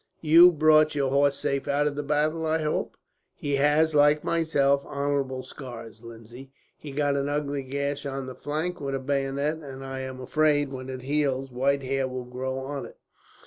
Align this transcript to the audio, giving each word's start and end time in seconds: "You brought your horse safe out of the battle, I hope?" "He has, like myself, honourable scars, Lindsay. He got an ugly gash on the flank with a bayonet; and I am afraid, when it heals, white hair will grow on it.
"You 0.21 0.51
brought 0.51 0.95
your 0.95 1.11
horse 1.11 1.35
safe 1.35 1.67
out 1.67 1.85
of 1.85 1.95
the 1.95 2.01
battle, 2.01 2.43
I 2.43 2.63
hope?" 2.63 2.97
"He 3.35 3.57
has, 3.57 3.93
like 3.93 4.23
myself, 4.23 4.83
honourable 4.83 5.43
scars, 5.43 6.01
Lindsay. 6.01 6.51
He 6.75 6.91
got 6.91 7.15
an 7.15 7.29
ugly 7.29 7.61
gash 7.61 8.07
on 8.07 8.25
the 8.25 8.33
flank 8.33 8.81
with 8.81 8.95
a 8.95 8.99
bayonet; 8.99 9.57
and 9.59 9.85
I 9.85 9.99
am 9.99 10.19
afraid, 10.19 10.71
when 10.71 10.89
it 10.89 11.03
heals, 11.03 11.51
white 11.51 11.83
hair 11.83 12.07
will 12.07 12.25
grow 12.25 12.57
on 12.57 12.87
it. 12.87 12.97